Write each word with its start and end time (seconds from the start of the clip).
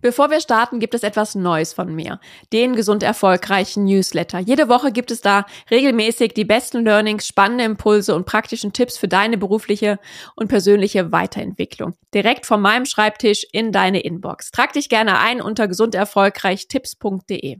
Bevor 0.00 0.30
wir 0.30 0.40
starten, 0.40 0.80
gibt 0.80 0.94
es 0.94 1.02
etwas 1.02 1.34
Neues 1.34 1.72
von 1.72 1.94
mir. 1.94 2.20
Den 2.52 2.74
gesund 2.74 3.02
erfolgreichen 3.02 3.84
Newsletter. 3.84 4.38
Jede 4.38 4.68
Woche 4.68 4.92
gibt 4.92 5.10
es 5.10 5.20
da 5.20 5.44
regelmäßig 5.70 6.32
die 6.32 6.44
besten 6.44 6.84
Learnings, 6.84 7.26
spannende 7.26 7.64
Impulse 7.64 8.14
und 8.14 8.24
praktischen 8.24 8.72
Tipps 8.72 8.96
für 8.96 9.08
deine 9.08 9.36
berufliche 9.36 9.98
und 10.36 10.48
persönliche 10.48 11.12
Weiterentwicklung. 11.12 11.94
Direkt 12.14 12.46
von 12.46 12.60
meinem 12.60 12.86
Schreibtisch 12.86 13.46
in 13.52 13.72
deine 13.72 14.00
Inbox. 14.00 14.50
Trag 14.50 14.72
dich 14.72 14.88
gerne 14.88 15.18
ein 15.18 15.40
unter 15.40 15.68
gesunderfolgreichtipps.de. 15.68 17.58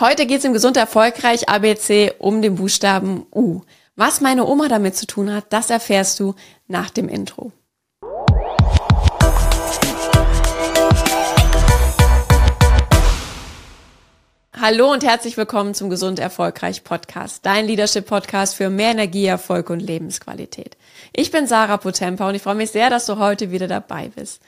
Heute 0.00 0.26
geht 0.26 0.38
es 0.38 0.44
im 0.44 0.52
Gesund 0.52 0.76
Erfolgreich 0.76 1.48
ABC 1.48 2.12
um 2.18 2.40
den 2.42 2.54
Buchstaben 2.56 3.26
U. 3.34 3.62
Was 3.94 4.22
meine 4.22 4.46
Oma 4.46 4.68
damit 4.68 4.96
zu 4.96 5.06
tun 5.06 5.32
hat, 5.32 5.52
das 5.52 5.68
erfährst 5.68 6.18
du 6.18 6.34
nach 6.66 6.90
dem 6.90 7.08
Intro. 7.08 7.52
Hallo 14.64 14.92
und 14.92 15.02
herzlich 15.02 15.36
willkommen 15.36 15.74
zum 15.74 15.90
Gesund 15.90 16.20
Erfolgreich 16.20 16.84
Podcast, 16.84 17.44
dein 17.44 17.66
Leadership 17.66 18.06
Podcast 18.06 18.54
für 18.54 18.70
mehr 18.70 18.92
Energie, 18.92 19.26
Erfolg 19.26 19.70
und 19.70 19.80
Lebensqualität. 19.80 20.76
Ich 21.12 21.32
bin 21.32 21.48
Sarah 21.48 21.78
Potempa 21.78 22.28
und 22.28 22.36
ich 22.36 22.42
freue 22.42 22.54
mich 22.54 22.70
sehr, 22.70 22.88
dass 22.88 23.06
du 23.06 23.18
heute 23.18 23.50
wieder 23.50 23.66
dabei 23.66 24.12
bist. 24.14 24.40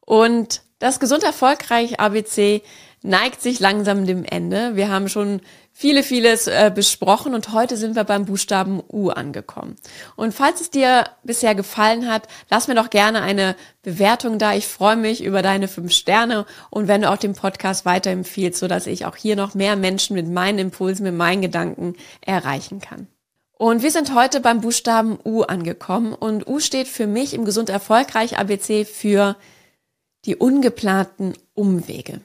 Und 0.00 0.62
das 0.80 0.98
Gesund 0.98 1.22
Erfolgreich 1.22 2.00
ABC 2.00 2.62
neigt 3.02 3.40
sich 3.40 3.60
langsam 3.60 4.04
dem 4.04 4.24
Ende. 4.24 4.74
Wir 4.74 4.90
haben 4.90 5.08
schon 5.08 5.40
viele, 5.72 6.02
vieles 6.02 6.46
äh, 6.46 6.70
besprochen 6.74 7.34
und 7.34 7.52
heute 7.52 7.76
sind 7.76 7.96
wir 7.96 8.04
beim 8.04 8.26
Buchstaben 8.26 8.82
U 8.92 9.10
angekommen. 9.10 9.76
Und 10.16 10.34
falls 10.34 10.60
es 10.60 10.70
dir 10.70 11.06
bisher 11.24 11.54
gefallen 11.54 12.08
hat, 12.08 12.28
lass 12.50 12.68
mir 12.68 12.74
doch 12.74 12.90
gerne 12.90 13.22
eine 13.22 13.56
Bewertung 13.82 14.38
da. 14.38 14.54
Ich 14.54 14.68
freue 14.68 14.96
mich 14.96 15.24
über 15.24 15.42
deine 15.42 15.68
fünf 15.68 15.92
Sterne 15.92 16.46
und 16.70 16.88
wenn 16.88 17.02
du 17.02 17.10
auch 17.10 17.16
den 17.16 17.34
Podcast 17.34 17.84
weiterempfiehlst, 17.84 18.60
so 18.60 18.68
dass 18.68 18.86
ich 18.86 19.06
auch 19.06 19.16
hier 19.16 19.34
noch 19.34 19.54
mehr 19.54 19.76
Menschen 19.76 20.14
mit 20.14 20.28
meinen 20.28 20.58
Impulsen, 20.58 21.04
mit 21.04 21.14
meinen 21.14 21.42
Gedanken 21.42 21.96
erreichen 22.20 22.80
kann. 22.80 23.08
Und 23.62 23.82
wir 23.82 23.92
sind 23.92 24.14
heute 24.14 24.40
beim 24.40 24.60
Buchstaben 24.60 25.18
U 25.24 25.42
angekommen 25.42 26.14
und 26.14 26.48
U 26.48 26.58
steht 26.58 26.88
für 26.88 27.06
mich 27.06 27.32
im 27.32 27.44
Gesund 27.44 27.70
Erfolgreich 27.70 28.38
ABC 28.38 28.84
für 28.84 29.36
die 30.24 30.36
ungeplanten 30.36 31.34
Umwege. 31.54 32.20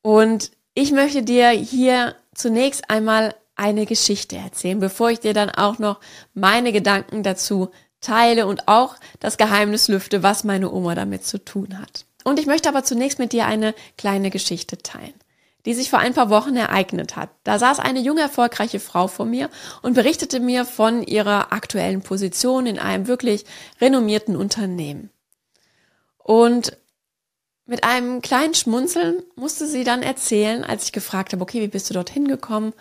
Und 0.00 0.52
ich 0.80 0.92
möchte 0.92 1.24
dir 1.24 1.48
hier 1.48 2.14
zunächst 2.34 2.88
einmal 2.88 3.34
eine 3.56 3.84
Geschichte 3.84 4.36
erzählen, 4.36 4.78
bevor 4.78 5.10
ich 5.10 5.18
dir 5.18 5.34
dann 5.34 5.50
auch 5.50 5.80
noch 5.80 5.98
meine 6.34 6.70
Gedanken 6.70 7.24
dazu 7.24 7.70
teile 8.00 8.46
und 8.46 8.68
auch 8.68 8.94
das 9.18 9.38
Geheimnis 9.38 9.88
lüfte, 9.88 10.22
was 10.22 10.44
meine 10.44 10.70
Oma 10.70 10.94
damit 10.94 11.26
zu 11.26 11.44
tun 11.44 11.80
hat. 11.80 12.04
Und 12.22 12.38
ich 12.38 12.46
möchte 12.46 12.68
aber 12.68 12.84
zunächst 12.84 13.18
mit 13.18 13.32
dir 13.32 13.46
eine 13.46 13.74
kleine 13.96 14.30
Geschichte 14.30 14.78
teilen, 14.78 15.14
die 15.66 15.74
sich 15.74 15.90
vor 15.90 15.98
ein 15.98 16.14
paar 16.14 16.30
Wochen 16.30 16.54
ereignet 16.54 17.16
hat. 17.16 17.30
Da 17.42 17.58
saß 17.58 17.80
eine 17.80 17.98
junge, 17.98 18.20
erfolgreiche 18.20 18.78
Frau 18.78 19.08
vor 19.08 19.26
mir 19.26 19.50
und 19.82 19.94
berichtete 19.94 20.38
mir 20.38 20.64
von 20.64 21.02
ihrer 21.02 21.52
aktuellen 21.52 22.02
Position 22.02 22.66
in 22.66 22.78
einem 22.78 23.08
wirklich 23.08 23.46
renommierten 23.80 24.36
Unternehmen. 24.36 25.10
Und 26.18 26.76
mit 27.68 27.84
einem 27.84 28.22
kleinen 28.22 28.54
Schmunzeln 28.54 29.22
musste 29.36 29.66
sie 29.66 29.84
dann 29.84 30.02
erzählen, 30.02 30.64
als 30.64 30.84
ich 30.84 30.92
gefragt 30.92 31.32
habe, 31.32 31.42
okay, 31.42 31.60
wie 31.60 31.68
bist 31.68 31.88
du 31.90 31.94
dorthin 31.94 32.26
gekommen, 32.26 32.72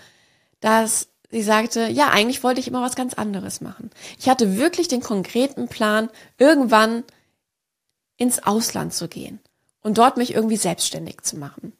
dass 0.61 1.09
sie 1.29 1.43
sagte, 1.43 1.87
ja, 1.87 2.09
eigentlich 2.09 2.41
wollte 2.41 2.61
ich 2.61 2.69
immer 2.69 2.81
was 2.81 2.95
ganz 2.95 3.13
anderes 3.13 3.59
machen. 3.59 3.91
Ich 4.17 4.29
hatte 4.29 4.57
wirklich 4.57 4.87
den 4.87 5.01
konkreten 5.01 5.67
Plan, 5.67 6.09
irgendwann 6.37 7.03
ins 8.15 8.41
Ausland 8.43 8.93
zu 8.93 9.09
gehen 9.09 9.41
und 9.81 9.97
dort 9.97 10.15
mich 10.15 10.33
irgendwie 10.33 10.55
selbstständig 10.55 11.21
zu 11.21 11.35
machen. 11.35 11.73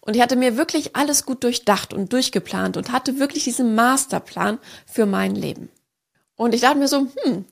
Und 0.00 0.16
ich 0.16 0.22
hatte 0.22 0.34
mir 0.34 0.56
wirklich 0.56 0.96
alles 0.96 1.26
gut 1.26 1.44
durchdacht 1.44 1.94
und 1.94 2.12
durchgeplant 2.12 2.76
und 2.76 2.90
hatte 2.90 3.20
wirklich 3.20 3.44
diesen 3.44 3.76
Masterplan 3.76 4.58
für 4.84 5.06
mein 5.06 5.36
Leben. 5.36 5.68
Und 6.34 6.54
ich 6.54 6.60
dachte 6.60 6.78
mir 6.78 6.88
so, 6.88 7.06
hm, 7.22 7.44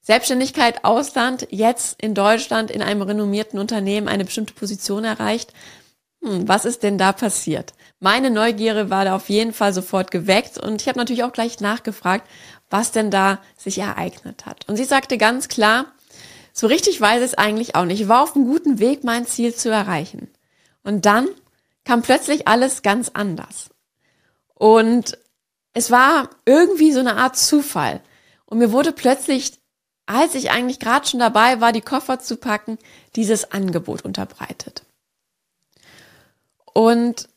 Selbstständigkeit, 0.00 0.84
Ausland, 0.84 1.46
jetzt 1.50 2.00
in 2.00 2.14
Deutschland 2.14 2.70
in 2.70 2.82
einem 2.82 3.02
renommierten 3.02 3.58
Unternehmen 3.58 4.08
eine 4.08 4.24
bestimmte 4.24 4.54
Position 4.54 5.04
erreicht. 5.04 5.52
Hm, 6.22 6.48
was 6.48 6.64
ist 6.64 6.82
denn 6.82 6.98
da 6.98 7.12
passiert? 7.12 7.74
Meine 8.00 8.30
Neugierde 8.30 8.90
war 8.90 9.04
da 9.04 9.16
auf 9.16 9.28
jeden 9.28 9.52
Fall 9.52 9.72
sofort 9.72 10.10
geweckt 10.10 10.58
und 10.58 10.80
ich 10.80 10.88
habe 10.88 10.98
natürlich 10.98 11.24
auch 11.24 11.32
gleich 11.32 11.60
nachgefragt, 11.60 12.28
was 12.70 12.92
denn 12.92 13.10
da 13.10 13.40
sich 13.56 13.78
ereignet 13.78 14.46
hat. 14.46 14.68
Und 14.68 14.76
sie 14.76 14.84
sagte 14.84 15.18
ganz 15.18 15.48
klar, 15.48 15.86
so 16.52 16.66
richtig 16.66 17.00
weiß 17.00 17.22
es 17.22 17.34
eigentlich 17.34 17.74
auch 17.74 17.84
nicht. 17.84 18.00
Ich 18.00 18.08
war 18.08 18.22
auf 18.22 18.34
einem 18.34 18.46
guten 18.46 18.78
Weg, 18.78 19.04
mein 19.04 19.26
Ziel 19.26 19.54
zu 19.54 19.70
erreichen. 19.70 20.28
Und 20.82 21.06
dann 21.06 21.28
kam 21.84 22.02
plötzlich 22.02 22.48
alles 22.48 22.82
ganz 22.82 23.10
anders. 23.14 23.70
Und 24.54 25.18
es 25.72 25.90
war 25.90 26.30
irgendwie 26.44 26.92
so 26.92 27.00
eine 27.00 27.16
Art 27.16 27.36
Zufall. 27.36 28.00
Und 28.44 28.58
mir 28.58 28.72
wurde 28.72 28.92
plötzlich 28.92 29.57
als 30.08 30.34
ich 30.34 30.50
eigentlich 30.50 30.80
gerade 30.80 31.06
schon 31.06 31.20
dabei 31.20 31.60
war, 31.60 31.72
die 31.72 31.82
Koffer 31.82 32.18
zu 32.18 32.36
packen, 32.36 32.78
dieses 33.14 33.52
Angebot 33.52 34.02
unterbreitet. 34.02 34.82
Und 36.72 37.28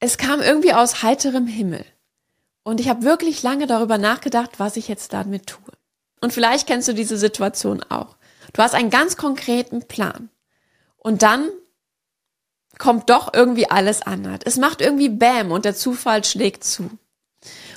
es 0.00 0.18
kam 0.18 0.40
irgendwie 0.40 0.72
aus 0.72 1.02
heiterem 1.02 1.46
Himmel. 1.46 1.84
Und 2.64 2.80
ich 2.80 2.88
habe 2.88 3.04
wirklich 3.04 3.42
lange 3.42 3.66
darüber 3.66 3.96
nachgedacht, 3.96 4.58
was 4.58 4.76
ich 4.76 4.88
jetzt 4.88 5.12
damit 5.12 5.46
tue. 5.46 5.72
Und 6.20 6.32
vielleicht 6.32 6.66
kennst 6.66 6.88
du 6.88 6.94
diese 6.94 7.16
Situation 7.16 7.84
auch. 7.84 8.16
Du 8.52 8.62
hast 8.62 8.74
einen 8.74 8.90
ganz 8.90 9.16
konkreten 9.16 9.86
Plan. 9.86 10.28
Und 10.96 11.22
dann 11.22 11.48
kommt 12.78 13.08
doch 13.08 13.32
irgendwie 13.32 13.70
alles 13.70 14.02
anders. 14.02 14.40
Es 14.44 14.56
macht 14.56 14.80
irgendwie 14.80 15.10
Bäm 15.10 15.52
und 15.52 15.64
der 15.64 15.76
Zufall 15.76 16.24
schlägt 16.24 16.64
zu. 16.64 16.90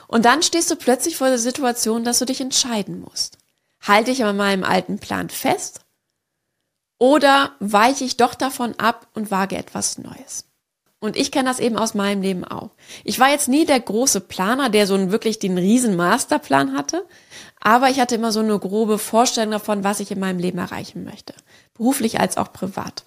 Und 0.07 0.25
dann 0.25 0.41
stehst 0.41 0.71
du 0.71 0.75
plötzlich 0.75 1.17
vor 1.17 1.27
der 1.27 1.37
Situation, 1.37 2.03
dass 2.03 2.17
du 2.17 2.25
dich 2.25 2.41
entscheiden 2.41 3.01
musst. 3.01 3.38
Halte 3.81 4.11
ich 4.11 4.23
an 4.23 4.37
meinem 4.37 4.63
alten 4.63 4.99
Plan 4.99 5.29
fest 5.29 5.81
oder 6.97 7.53
weiche 7.59 8.03
ich 8.03 8.17
doch 8.17 8.35
davon 8.35 8.75
ab 8.77 9.07
und 9.13 9.31
wage 9.31 9.57
etwas 9.57 9.97
Neues? 9.97 10.45
Und 11.01 11.15
ich 11.15 11.31
kenne 11.31 11.47
das 11.47 11.61
eben 11.61 11.77
aus 11.77 11.93
meinem 11.93 12.21
Leben 12.21 12.43
auch. 12.43 12.71
Ich 13.05 13.19
war 13.19 13.29
jetzt 13.29 13.47
nie 13.47 13.65
der 13.65 13.79
große 13.79 14.19
Planer, 14.19 14.69
der 14.69 14.85
so 14.85 14.95
einen 14.95 15.11
wirklich 15.11 15.39
den 15.39 15.57
riesen 15.57 15.95
Masterplan 15.95 16.75
hatte, 16.75 17.05
aber 17.61 17.89
ich 17.89 18.01
hatte 18.01 18.15
immer 18.15 18.33
so 18.33 18.41
eine 18.41 18.59
grobe 18.59 18.97
Vorstellung 18.97 19.51
davon, 19.51 19.85
was 19.85 20.01
ich 20.01 20.11
in 20.11 20.19
meinem 20.19 20.39
Leben 20.39 20.57
erreichen 20.57 21.05
möchte, 21.05 21.33
beruflich 21.73 22.19
als 22.19 22.35
auch 22.35 22.51
privat. 22.51 23.05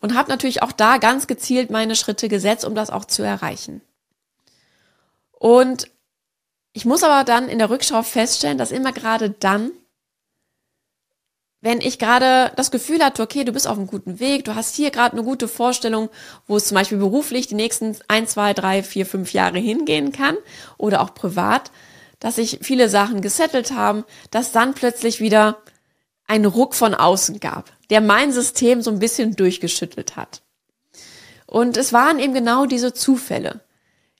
Und 0.00 0.14
habe 0.14 0.28
natürlich 0.28 0.62
auch 0.62 0.72
da 0.72 0.98
ganz 0.98 1.26
gezielt 1.26 1.70
meine 1.70 1.96
Schritte 1.96 2.28
gesetzt, 2.28 2.64
um 2.66 2.74
das 2.74 2.90
auch 2.90 3.06
zu 3.06 3.22
erreichen. 3.22 3.80
Und 5.30 5.88
ich 6.72 6.84
muss 6.84 7.02
aber 7.02 7.24
dann 7.24 7.48
in 7.48 7.58
der 7.58 7.70
Rückschau 7.70 8.02
feststellen, 8.02 8.58
dass 8.58 8.72
immer 8.72 8.92
gerade 8.92 9.30
dann, 9.30 9.70
wenn 11.62 11.80
ich 11.80 12.00
gerade 12.00 12.52
das 12.56 12.72
Gefühl 12.72 13.02
hatte, 13.02 13.22
okay, 13.22 13.44
du 13.44 13.52
bist 13.52 13.68
auf 13.68 13.78
einem 13.78 13.86
guten 13.86 14.18
Weg, 14.18 14.44
du 14.44 14.56
hast 14.56 14.74
hier 14.74 14.90
gerade 14.90 15.12
eine 15.12 15.22
gute 15.22 15.46
Vorstellung, 15.46 16.10
wo 16.48 16.56
es 16.56 16.66
zum 16.66 16.74
Beispiel 16.74 16.98
beruflich 16.98 17.46
die 17.46 17.54
nächsten 17.54 17.96
ein, 18.08 18.26
zwei, 18.26 18.52
drei, 18.52 18.82
vier, 18.82 19.06
fünf 19.06 19.32
Jahre 19.32 19.58
hingehen 19.58 20.10
kann 20.10 20.36
oder 20.76 21.00
auch 21.00 21.14
privat, 21.14 21.70
dass 22.18 22.36
sich 22.36 22.58
viele 22.62 22.88
Sachen 22.88 23.22
gesettelt 23.22 23.72
haben, 23.72 24.04
dass 24.32 24.50
dann 24.50 24.74
plötzlich 24.74 25.20
wieder 25.20 25.58
ein 26.26 26.46
Ruck 26.46 26.74
von 26.74 26.94
außen 26.94 27.38
gab, 27.38 27.72
der 27.90 28.00
mein 28.00 28.32
System 28.32 28.82
so 28.82 28.90
ein 28.90 28.98
bisschen 28.98 29.36
durchgeschüttelt 29.36 30.16
hat. 30.16 30.42
Und 31.46 31.76
es 31.76 31.92
waren 31.92 32.18
eben 32.18 32.34
genau 32.34 32.66
diese 32.66 32.92
Zufälle, 32.92 33.60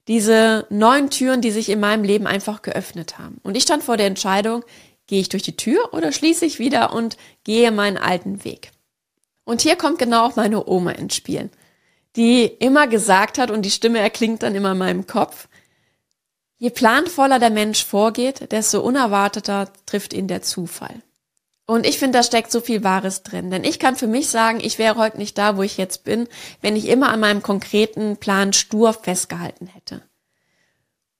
diese 0.07 0.67
neuen 0.71 1.11
Türen, 1.11 1.41
die 1.41 1.51
sich 1.51 1.71
in 1.71 1.81
meinem 1.81 2.05
Leben 2.05 2.27
einfach 2.27 2.63
geöffnet 2.63 3.19
haben. 3.19 3.39
Und 3.43 3.57
ich 3.57 3.65
stand 3.65 3.83
vor 3.83 3.97
der 3.97 4.07
Entscheidung, 4.07 4.65
Gehe 5.07 5.21
ich 5.21 5.29
durch 5.29 5.43
die 5.43 5.57
Tür 5.57 5.93
oder 5.93 6.13
schließe 6.13 6.45
ich 6.45 6.59
wieder 6.59 6.93
und 6.93 7.17
gehe 7.45 7.71
meinen 7.71 7.99
alten 7.99 8.45
Weg? 8.45 8.71
Und 9.45 9.61
hier 9.61 9.77
kommt 9.77 9.99
genau 9.99 10.27
auch 10.27 10.37
meine 10.37 10.67
Oma 10.67 10.93
ins 10.93 11.17
Spiel, 11.17 11.51
die 12.17 12.45
immer 12.45 12.87
gesagt 12.87 13.39
hat, 13.39 13.51
und 13.51 13.63
die 13.63 13.71
Stimme 13.71 13.99
erklingt 13.99 14.43
dann 14.43 14.55
immer 14.55 14.73
in 14.73 14.79
meinem 14.79 15.07
Kopf, 15.07 15.49
je 16.59 16.71
planvoller 16.71 17.39
der 17.39 17.51
Mensch 17.51 17.85
vorgeht, 17.85 18.53
desto 18.53 18.81
unerwarteter 18.81 19.73
trifft 19.87 20.13
ihn 20.13 20.29
der 20.29 20.43
Zufall. 20.43 21.03
Und 21.67 21.87
ich 21.87 21.99
finde, 21.99 22.19
da 22.19 22.23
steckt 22.23 22.53
so 22.53 22.61
viel 22.61 22.85
Wahres 22.85 23.23
drin. 23.23 23.51
Denn 23.51 23.65
ich 23.65 23.79
kann 23.79 23.97
für 23.97 24.07
mich 24.07 24.29
sagen, 24.29 24.61
ich 24.61 24.79
wäre 24.79 24.97
heute 24.97 25.19
nicht 25.19 25.39
da, 25.39 25.57
wo 25.57 25.63
ich 25.63 25.77
jetzt 25.77 26.05
bin, 26.05 26.29
wenn 26.61 26.77
ich 26.77 26.89
immer 26.89 27.09
an 27.09 27.21
meinem 27.21 27.43
konkreten 27.43 28.17
Plan 28.17 28.53
stur 28.53 28.93
festgehalten 28.93 29.67
hätte 29.67 30.03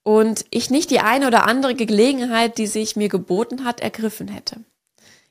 und 0.03 0.45
ich 0.49 0.69
nicht 0.69 0.91
die 0.91 0.99
eine 0.99 1.27
oder 1.27 1.47
andere 1.47 1.75
Gelegenheit, 1.75 2.57
die 2.57 2.67
sich 2.67 2.95
mir 2.95 3.09
geboten 3.09 3.63
hat, 3.63 3.79
ergriffen 3.79 4.27
hätte. 4.27 4.63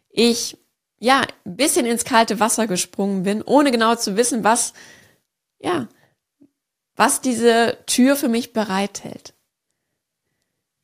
Ich, 0.09 0.57
ja, 0.99 1.23
ein 1.45 1.57
bisschen 1.57 1.87
ins 1.87 2.05
kalte 2.05 2.41
Wasser 2.41 2.67
gesprungen 2.67 3.23
bin, 3.23 3.43
ohne 3.43 3.71
genau 3.71 3.95
zu 3.95 4.17
wissen, 4.17 4.45
was, 4.45 4.73
ja, 5.61 5.89
was 6.97 7.21
diese 7.21 7.79
Tür 7.87 8.17
für 8.17 8.29
mich 8.29 8.53
bereithält. 8.53 9.35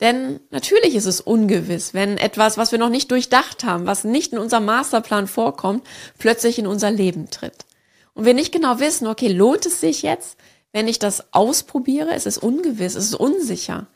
Denn 0.00 0.40
natürlich 0.50 0.94
ist 0.94 1.06
es 1.06 1.20
ungewiss, 1.20 1.92
wenn 1.92 2.18
etwas, 2.18 2.56
was 2.56 2.70
wir 2.70 2.78
noch 2.78 2.88
nicht 2.88 3.10
durchdacht 3.10 3.64
haben, 3.64 3.86
was 3.86 4.04
nicht 4.04 4.32
in 4.32 4.38
unserem 4.38 4.64
Masterplan 4.64 5.26
vorkommt, 5.26 5.84
plötzlich 6.18 6.58
in 6.58 6.66
unser 6.66 6.90
Leben 6.90 7.30
tritt. 7.30 7.66
und 8.14 8.24
wir 8.24 8.34
nicht 8.34 8.52
genau 8.52 8.80
wissen, 8.80 9.06
okay, 9.06 9.28
lohnt 9.28 9.66
es 9.66 9.80
sich 9.80 10.02
jetzt, 10.02 10.38
wenn 10.72 10.88
ich 10.88 10.98
das 10.98 11.32
ausprobiere? 11.32 12.12
Es 12.12 12.26
ist 12.26 12.38
ungewiss, 12.38 12.94
es 12.94 13.06
ist 13.06 13.14
unsicher. 13.14 13.86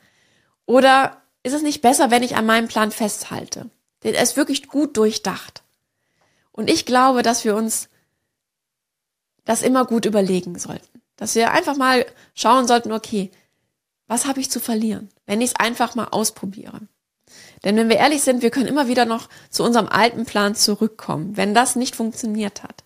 Oder 0.65 1.21
ist 1.43 1.53
es 1.53 1.61
nicht 1.61 1.81
besser, 1.81 2.11
wenn 2.11 2.23
ich 2.23 2.35
an 2.35 2.45
meinem 2.45 2.67
Plan 2.67 2.91
festhalte? 2.91 3.69
Der 4.03 4.21
ist 4.21 4.37
wirklich 4.37 4.67
gut 4.67 4.97
durchdacht. 4.97 5.63
Und 6.51 6.69
ich 6.69 6.85
glaube, 6.85 7.23
dass 7.23 7.45
wir 7.45 7.55
uns 7.55 7.89
das 9.45 9.61
immer 9.61 9.85
gut 9.85 10.05
überlegen 10.05 10.57
sollten. 10.57 11.01
Dass 11.15 11.35
wir 11.35 11.51
einfach 11.51 11.75
mal 11.75 12.05
schauen 12.33 12.67
sollten, 12.67 12.91
okay, 12.91 13.31
was 14.07 14.25
habe 14.25 14.39
ich 14.39 14.51
zu 14.51 14.59
verlieren, 14.59 15.09
wenn 15.25 15.41
ich 15.41 15.51
es 15.51 15.55
einfach 15.55 15.95
mal 15.95 16.07
ausprobiere? 16.11 16.81
Denn 17.63 17.77
wenn 17.77 17.89
wir 17.89 17.97
ehrlich 17.97 18.21
sind, 18.21 18.41
wir 18.41 18.51
können 18.51 18.67
immer 18.67 18.87
wieder 18.87 19.05
noch 19.05 19.29
zu 19.49 19.63
unserem 19.63 19.87
alten 19.87 20.25
Plan 20.25 20.53
zurückkommen, 20.53 21.37
wenn 21.37 21.53
das 21.53 21.75
nicht 21.75 21.95
funktioniert 21.95 22.63
hat. 22.63 22.82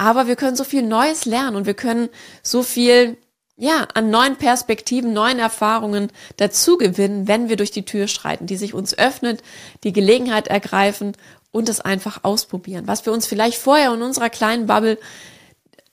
Aber 0.00 0.26
wir 0.26 0.34
können 0.34 0.56
so 0.56 0.64
viel 0.64 0.80
Neues 0.80 1.26
lernen 1.26 1.56
und 1.56 1.66
wir 1.66 1.74
können 1.74 2.08
so 2.42 2.62
viel, 2.62 3.18
ja, 3.58 3.86
an 3.92 4.08
neuen 4.08 4.36
Perspektiven, 4.36 5.12
neuen 5.12 5.38
Erfahrungen 5.38 6.10
dazu 6.38 6.78
gewinnen, 6.78 7.28
wenn 7.28 7.50
wir 7.50 7.56
durch 7.56 7.70
die 7.70 7.84
Tür 7.84 8.08
schreiten, 8.08 8.46
die 8.46 8.56
sich 8.56 8.72
uns 8.72 8.96
öffnet, 8.96 9.42
die 9.84 9.92
Gelegenheit 9.92 10.48
ergreifen 10.48 11.18
und 11.50 11.68
es 11.68 11.82
einfach 11.82 12.24
ausprobieren. 12.24 12.86
Was 12.86 13.04
wir 13.04 13.12
uns 13.12 13.26
vielleicht 13.26 13.58
vorher 13.58 13.92
in 13.92 14.00
unserer 14.00 14.30
kleinen 14.30 14.64
Bubble 14.64 14.98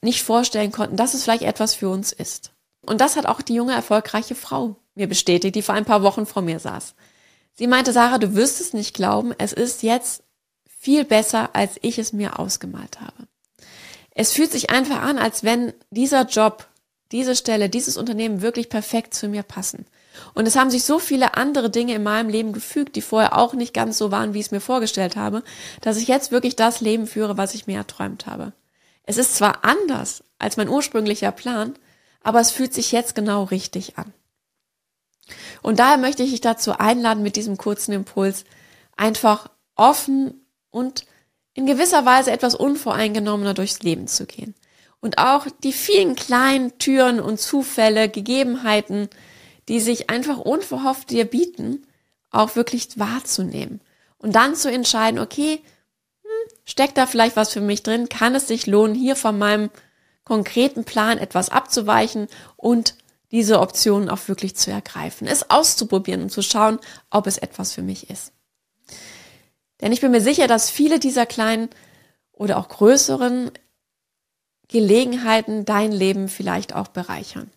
nicht 0.01 0.23
vorstellen 0.23 0.71
konnten, 0.71 0.95
dass 0.95 1.13
es 1.13 1.25
vielleicht 1.25 1.43
etwas 1.43 1.75
für 1.75 1.89
uns 1.89 2.13
ist. 2.13 2.53
Und 2.79 3.01
das 3.01 3.17
hat 3.17 3.25
auch 3.25 3.41
die 3.41 3.55
junge, 3.55 3.73
erfolgreiche 3.73 4.35
Frau 4.35 4.77
mir 4.95 5.09
bestätigt, 5.09 5.53
die 5.53 5.61
vor 5.61 5.75
ein 5.75 5.83
paar 5.83 6.01
Wochen 6.01 6.25
vor 6.25 6.43
mir 6.43 6.59
saß. 6.59 6.95
Sie 7.55 7.67
meinte, 7.67 7.91
Sarah, 7.91 8.19
du 8.19 8.35
wirst 8.35 8.61
es 8.61 8.71
nicht 8.71 8.93
glauben, 8.93 9.35
es 9.37 9.51
ist 9.51 9.83
jetzt 9.83 10.23
viel 10.65 11.03
besser, 11.03 11.49
als 11.51 11.73
ich 11.81 11.99
es 11.99 12.13
mir 12.13 12.39
ausgemalt 12.39 13.01
habe. 13.01 13.27
Es 14.19 14.33
fühlt 14.33 14.51
sich 14.51 14.71
einfach 14.71 15.03
an, 15.03 15.19
als 15.19 15.43
wenn 15.43 15.73
dieser 15.91 16.25
Job, 16.25 16.67
diese 17.11 17.35
Stelle, 17.35 17.69
dieses 17.69 17.97
Unternehmen 17.97 18.41
wirklich 18.41 18.67
perfekt 18.67 19.13
zu 19.13 19.27
mir 19.27 19.43
passen. 19.43 19.85
Und 20.33 20.47
es 20.47 20.55
haben 20.55 20.71
sich 20.71 20.85
so 20.85 20.97
viele 20.97 21.35
andere 21.35 21.69
Dinge 21.69 21.93
in 21.93 22.01
meinem 22.01 22.27
Leben 22.27 22.51
gefügt, 22.51 22.95
die 22.95 23.03
vorher 23.03 23.37
auch 23.37 23.53
nicht 23.53 23.75
ganz 23.75 23.99
so 23.99 24.09
waren, 24.09 24.33
wie 24.33 24.39
ich 24.39 24.47
es 24.47 24.51
mir 24.51 24.59
vorgestellt 24.59 25.15
habe, 25.15 25.43
dass 25.81 25.97
ich 25.97 26.07
jetzt 26.07 26.31
wirklich 26.31 26.55
das 26.55 26.81
Leben 26.81 27.05
führe, 27.05 27.37
was 27.37 27.53
ich 27.53 27.67
mir 27.67 27.77
erträumt 27.77 28.25
habe. 28.25 28.53
Es 29.03 29.17
ist 29.17 29.35
zwar 29.35 29.63
anders 29.63 30.23
als 30.39 30.57
mein 30.57 30.67
ursprünglicher 30.67 31.31
Plan, 31.31 31.75
aber 32.23 32.39
es 32.39 32.49
fühlt 32.49 32.73
sich 32.73 32.91
jetzt 32.91 33.13
genau 33.13 33.43
richtig 33.43 33.99
an. 33.99 34.11
Und 35.61 35.77
daher 35.77 35.99
möchte 35.99 36.23
ich 36.23 36.31
dich 36.31 36.41
dazu 36.41 36.71
einladen, 36.71 37.21
mit 37.21 37.35
diesem 37.35 37.57
kurzen 37.57 37.91
Impuls 37.91 38.45
einfach 38.95 39.51
offen 39.75 40.41
und 40.71 41.05
in 41.57 41.65
gewisser 41.65 42.05
Weise 42.05 42.31
etwas 42.31 42.53
unvoreingenommener 42.53 43.55
durchs 43.55 43.81
Leben 43.81 44.07
zu 44.07 44.27
gehen. 44.27 44.53
Und 45.01 45.17
auch 45.17 45.47
die 45.63 45.73
vielen 45.73 46.15
kleinen 46.15 46.77
Türen 46.77 47.19
und 47.19 47.39
Zufälle, 47.39 48.09
Gegebenheiten, 48.09 49.09
die 49.67 49.79
sich 49.79 50.11
einfach 50.11 50.37
unverhofft 50.37 51.09
dir 51.09 51.25
bieten, 51.25 51.87
auch 52.29 52.55
wirklich 52.55 52.99
wahrzunehmen. 52.99 53.81
Und 54.19 54.35
dann 54.35 54.55
zu 54.55 54.71
entscheiden, 54.71 55.19
okay, 55.19 55.63
hm, 56.21 56.51
steckt 56.63 56.95
da 56.95 57.07
vielleicht 57.07 57.35
was 57.35 57.51
für 57.51 57.61
mich 57.61 57.81
drin? 57.81 58.07
Kann 58.07 58.35
es 58.35 58.47
sich 58.47 58.67
lohnen, 58.67 58.93
hier 58.93 59.15
von 59.15 59.39
meinem 59.39 59.71
konkreten 60.25 60.83
Plan 60.83 61.17
etwas 61.17 61.49
abzuweichen 61.49 62.27
und 62.55 62.93
diese 63.31 63.59
Optionen 63.61 64.09
auch 64.09 64.27
wirklich 64.27 64.55
zu 64.55 64.69
ergreifen, 64.69 65.25
es 65.25 65.49
auszuprobieren 65.49 66.21
und 66.21 66.29
zu 66.29 66.43
schauen, 66.43 66.77
ob 67.09 67.25
es 67.25 67.39
etwas 67.39 67.73
für 67.73 67.81
mich 67.81 68.11
ist. 68.11 68.31
Denn 69.81 69.91
ich 69.91 70.01
bin 70.01 70.11
mir 70.11 70.21
sicher, 70.21 70.47
dass 70.47 70.69
viele 70.69 70.99
dieser 70.99 71.25
kleinen 71.25 71.69
oder 72.31 72.57
auch 72.57 72.69
größeren 72.69 73.51
Gelegenheiten 74.67 75.65
dein 75.65 75.91
Leben 75.91 76.27
vielleicht 76.27 76.75
auch 76.75 76.87
bereichern. 76.87 77.51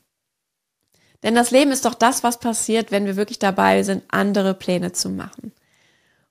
Denn 1.22 1.34
das 1.34 1.50
Leben 1.50 1.70
ist 1.70 1.84
doch 1.84 1.94
das, 1.94 2.22
was 2.22 2.40
passiert, 2.40 2.90
wenn 2.90 3.06
wir 3.06 3.16
wirklich 3.16 3.38
dabei 3.38 3.82
sind, 3.82 4.04
andere 4.08 4.54
Pläne 4.54 4.92
zu 4.92 5.10
machen. 5.10 5.52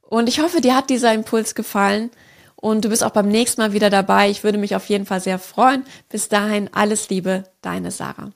Und 0.02 0.28
ich 0.28 0.40
hoffe, 0.40 0.62
dir 0.62 0.76
hat 0.76 0.90
dieser 0.90 1.14
Impuls 1.14 1.54
gefallen 1.54 2.10
und 2.56 2.84
du 2.84 2.90
bist 2.90 3.04
auch 3.04 3.12
beim 3.12 3.28
nächsten 3.28 3.62
Mal 3.62 3.74
wieder 3.74 3.92
dabei. 3.92 4.30
Ich 4.30 4.44
würde 4.44 4.58
mich 4.58 4.76
auf 4.76 4.90
jeden 4.90 5.06
Fall 5.06 5.22
sehr 5.22 5.38
freuen. 5.38 5.86
Bis 6.10 6.30
dahin 6.30 6.70
alles 6.74 7.10
Liebe, 7.10 7.44
deine 7.62 7.92
Sarah. 7.92 8.32